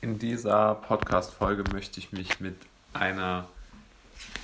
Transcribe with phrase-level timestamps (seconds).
[0.00, 2.54] In dieser Podcast-Folge möchte ich mich mit
[2.92, 3.48] einer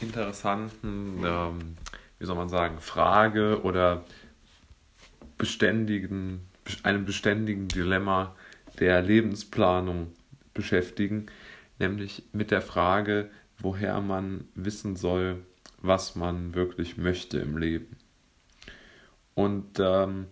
[0.01, 1.77] interessanten, ähm,
[2.19, 4.05] wie soll man sagen, Frage oder
[5.39, 6.41] beständigen,
[6.83, 8.35] einem beständigen Dilemma
[8.81, 10.13] der Lebensplanung
[10.55, 11.27] beschäftigen,
[11.79, 15.45] nämlich mit der Frage, woher man wissen soll,
[15.79, 17.97] was man wirklich möchte im Leben.
[19.35, 20.27] Und ähm,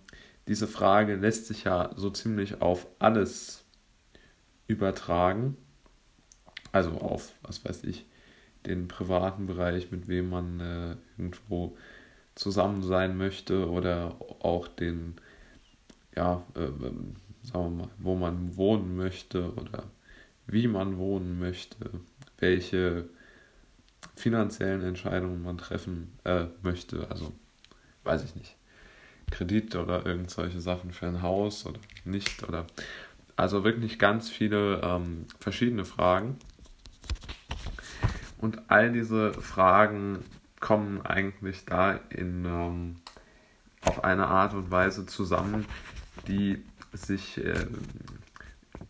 [0.48, 3.61] diese Frage lässt sich ja so ziemlich auf alles
[4.72, 5.56] übertragen.
[6.72, 8.06] Also auf, was weiß ich,
[8.66, 11.76] den privaten Bereich, mit wem man äh, irgendwo
[12.34, 15.14] zusammen sein möchte oder auch den,
[16.16, 16.68] ja, äh,
[17.42, 19.84] sagen wir mal, wo man wohnen möchte oder
[20.46, 21.76] wie man wohnen möchte,
[22.38, 23.04] welche
[24.16, 27.32] finanziellen Entscheidungen man treffen äh, möchte, also
[28.04, 28.56] weiß ich nicht,
[29.30, 32.66] Kredit oder irgendwelche Sachen für ein Haus oder nicht oder
[33.36, 36.38] also wirklich ganz viele ähm, verschiedene Fragen.
[38.38, 40.24] Und all diese Fragen
[40.60, 42.96] kommen eigentlich da in, ähm,
[43.82, 45.66] auf eine Art und Weise zusammen,
[46.26, 47.66] die sich äh,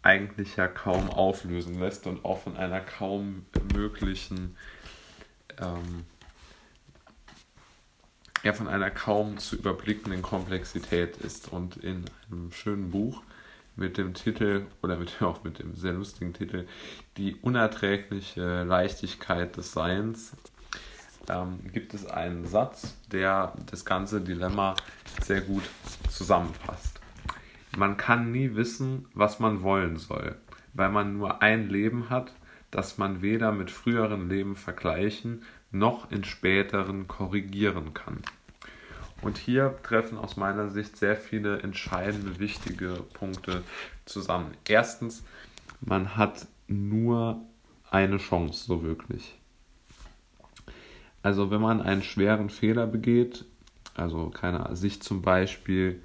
[0.03, 4.56] eigentlich ja kaum auflösen lässt und auch von einer kaum möglichen,
[5.59, 6.05] ähm,
[8.42, 11.53] ja, von einer kaum zu überblickenden Komplexität ist.
[11.53, 13.22] Und in einem schönen Buch
[13.77, 16.67] mit dem Titel oder mit, auch mit dem sehr lustigen Titel
[17.17, 20.37] Die unerträgliche Leichtigkeit des Seins
[21.28, 24.75] ähm, gibt es einen Satz, der das ganze Dilemma
[25.23, 25.65] sehr gut
[26.09, 27.00] zusammenfasst.
[27.77, 30.37] Man kann nie wissen, was man wollen soll,
[30.75, 32.33] weil man nur ein Leben hat,
[32.70, 38.19] das man weder mit früheren Leben vergleichen noch in späteren korrigieren kann.
[39.23, 43.62] Und hier treffen aus meiner Sicht sehr viele entscheidende, wichtige Punkte
[44.05, 44.53] zusammen.
[44.69, 45.23] Erstens,
[45.81, 47.41] man hat nur
[47.91, 49.39] eine Chance, so wirklich.
[51.23, 53.45] Also wenn man einen schweren Fehler begeht,
[53.94, 56.03] also keine sich zum Beispiel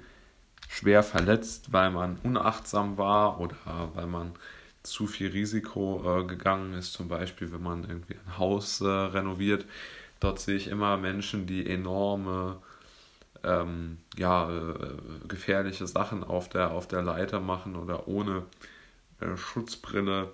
[0.68, 3.56] schwer verletzt, weil man unachtsam war oder
[3.94, 4.32] weil man
[4.84, 9.66] zu viel Risiko äh, gegangen ist, zum Beispiel wenn man irgendwie ein Haus äh, renoviert,
[10.20, 12.58] dort sehe ich immer Menschen, die enorme
[13.48, 18.44] ähm, ja, äh, gefährliche Sachen auf der, auf der Leiter machen oder ohne
[19.20, 20.32] äh, Schutzbrille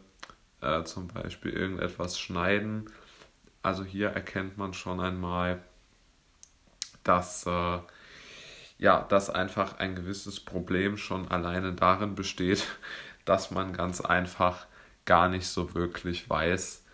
[0.60, 2.90] äh, zum Beispiel irgendetwas schneiden.
[3.62, 5.62] Also hier erkennt man schon einmal,
[7.04, 7.78] dass, äh,
[8.78, 12.66] ja, dass einfach ein gewisses Problem schon alleine darin besteht,
[13.24, 14.66] dass man ganz einfach
[15.04, 16.84] gar nicht so wirklich weiß,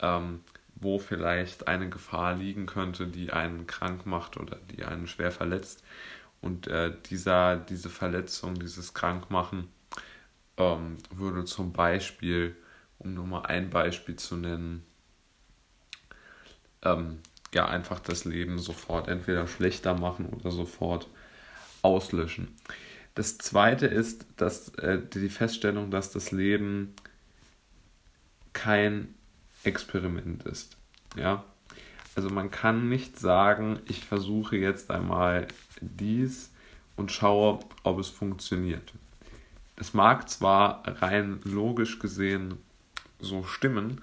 [0.00, 0.40] ähm,
[0.82, 5.82] wo vielleicht eine Gefahr liegen könnte, die einen krank macht oder die einen schwer verletzt.
[6.40, 9.68] Und äh, dieser, diese Verletzung, dieses Krankmachen
[10.56, 12.56] ähm, würde zum Beispiel,
[12.98, 14.84] um nur mal ein Beispiel zu nennen,
[16.82, 17.20] ähm,
[17.54, 21.08] ja einfach das Leben sofort entweder schlechter machen oder sofort
[21.82, 22.56] auslöschen.
[23.14, 26.94] Das zweite ist, dass äh, die Feststellung, dass das Leben
[28.52, 29.14] kein
[29.64, 30.76] Experiment ist.
[31.16, 31.44] Ja,
[32.14, 35.48] also man kann nicht sagen, ich versuche jetzt einmal
[35.80, 36.52] dies
[36.96, 38.92] und schaue, ob es funktioniert.
[39.76, 42.58] Es mag zwar rein logisch gesehen
[43.18, 44.00] so stimmen,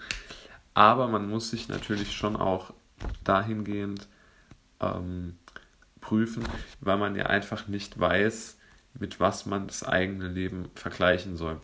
[0.74, 2.74] aber man muss sich natürlich schon auch
[3.24, 4.08] dahingehend
[4.80, 5.38] ähm,
[6.02, 6.44] prüfen,
[6.80, 8.58] weil man ja einfach nicht weiß,
[9.00, 11.59] mit was man das eigene Leben vergleichen soll.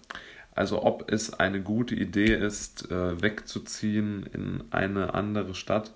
[0.56, 5.94] Also ob es eine gute Idee ist, äh, wegzuziehen in eine andere Stadt,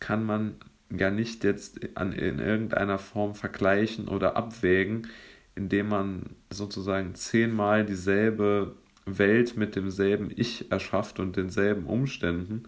[0.00, 0.56] kann man
[0.90, 5.08] ja nicht jetzt in irgendeiner Form vergleichen oder abwägen,
[5.54, 8.74] indem man sozusagen zehnmal dieselbe
[9.06, 12.64] Welt mit demselben Ich erschafft und denselben Umständen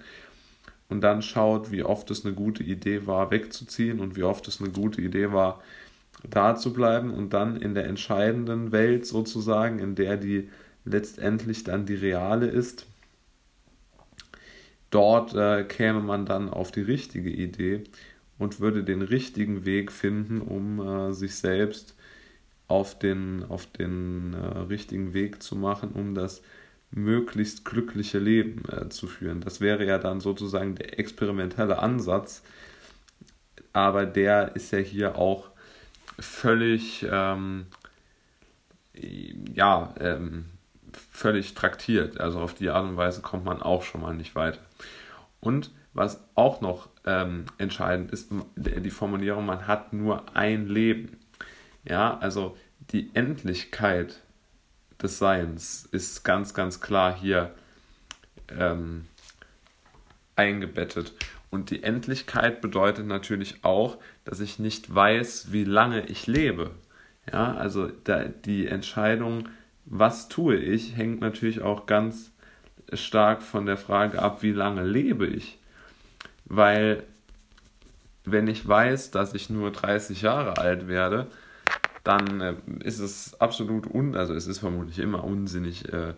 [0.89, 4.61] und dann schaut, wie oft es eine gute Idee war, wegzuziehen und wie oft es
[4.61, 5.61] eine gute Idee war,
[6.29, 10.49] da zu bleiben und dann in der entscheidenden Welt sozusagen, in der die
[10.85, 12.87] letztendlich dann die reale ist.
[14.91, 17.85] Dort äh, käme man dann auf die richtige Idee
[18.39, 21.97] und würde den richtigen Weg finden, um äh, sich selbst
[22.69, 26.43] auf den, auf den äh, richtigen Weg zu machen, um das
[26.91, 29.41] möglichst glückliche Leben äh, zu führen.
[29.41, 32.43] Das wäre ja dann sozusagen der experimentelle Ansatz,
[33.73, 35.51] aber der ist ja hier auch
[36.19, 37.67] völlig, ähm,
[39.55, 40.45] ja, ähm,
[40.97, 42.21] völlig traktiert.
[42.21, 44.61] Also auf die Art und Weise kommt man auch schon mal nicht weiter.
[45.41, 51.19] Und was auch noch ähm, entscheidend ist, die Formulierung, man hat nur ein Leben.
[51.85, 52.57] Ja, also
[52.91, 54.21] die Endlichkeit
[55.01, 57.55] des Seins ist ganz, ganz klar hier
[58.49, 59.07] ähm,
[60.37, 61.13] eingebettet.
[61.51, 66.73] Und die Endlichkeit bedeutet natürlich auch, dass ich nicht weiß, wie lange ich lebe.
[67.33, 69.49] Ja, also da, die Entscheidung,
[69.87, 72.33] was tue ich, hängt natürlich auch ganz
[72.93, 75.59] stark von der Frage ab, wie lange lebe ich.
[76.45, 77.03] Weil
[78.25, 81.27] wenn ich weiß, dass ich nur 30 Jahre alt werde,
[82.05, 86.15] dann äh, ist es absolut un, also es ist vermutlich immer unsinnig, äh,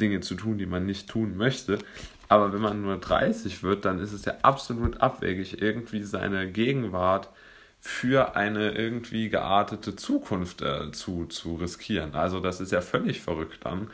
[0.00, 1.78] Dinge zu tun, die man nicht tun möchte.
[2.28, 7.30] Aber wenn man nur 30 wird, dann ist es ja absolut abwegig, irgendwie seine Gegenwart
[7.86, 12.14] für eine irgendwie geartete Zukunft äh, zu, zu riskieren.
[12.14, 13.90] Also das ist ja völlig verrückt dann.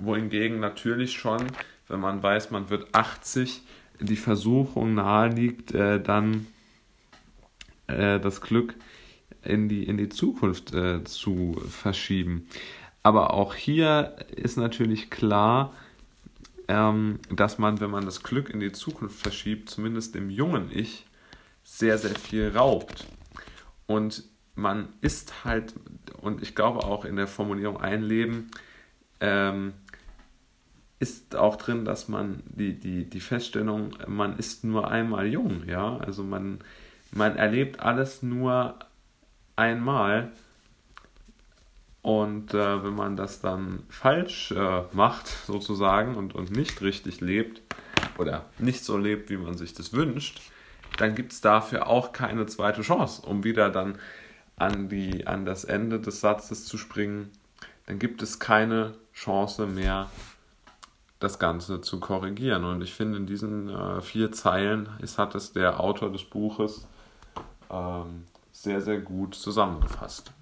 [0.00, 1.46] Wohingegen natürlich schon,
[1.86, 3.62] wenn man weiß, man wird 80,
[4.00, 6.48] die Versuchung naheliegt, äh, dann
[7.86, 8.74] äh, das Glück
[9.44, 12.48] in die, in die Zukunft äh, zu verschieben.
[13.04, 15.72] Aber auch hier ist natürlich klar,
[16.66, 21.06] ähm, dass man, wenn man das Glück in die Zukunft verschiebt, zumindest dem jungen Ich,
[21.62, 23.06] sehr, sehr viel raubt.
[23.86, 24.24] Und
[24.54, 25.74] man ist halt,
[26.20, 28.50] und ich glaube auch in der Formulierung ein Leben,
[29.20, 29.74] ähm,
[30.98, 35.96] ist auch drin, dass man die, die, die Feststellung, man ist nur einmal jung, ja,
[35.96, 36.60] also man,
[37.10, 38.78] man erlebt alles nur
[39.56, 40.30] einmal
[42.02, 47.62] und äh, wenn man das dann falsch äh, macht, sozusagen, und, und nicht richtig lebt,
[48.18, 50.40] oder nicht so lebt, wie man sich das wünscht,
[50.98, 53.98] dann gibt es dafür auch keine zweite Chance, um wieder dann
[54.56, 57.30] an, die, an das Ende des Satzes zu springen.
[57.86, 60.08] Dann gibt es keine Chance mehr,
[61.18, 62.64] das Ganze zu korrigieren.
[62.64, 66.86] Und ich finde, in diesen äh, vier Zeilen ist, hat es der Autor des Buches
[67.70, 70.32] ähm, sehr, sehr gut zusammengefasst.